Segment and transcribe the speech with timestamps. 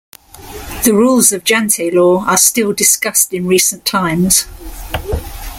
[0.83, 4.47] The rules of Jante Law are still discussed in recent times.